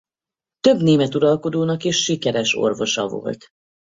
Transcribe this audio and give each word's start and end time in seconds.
Több 0.59 0.81
német 0.81 1.15
uralkodónak 1.15 1.83
is 1.83 2.03
sikeres 2.03 2.55
orvosa 2.57 3.07
volt. 3.07 3.47